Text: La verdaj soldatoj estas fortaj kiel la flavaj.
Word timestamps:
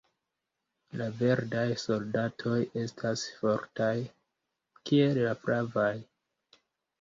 La 1.01 1.07
verdaj 1.17 1.65
soldatoj 1.81 2.55
estas 2.85 3.27
fortaj 3.43 3.91
kiel 4.89 5.21
la 5.27 5.37
flavaj. 5.45 5.93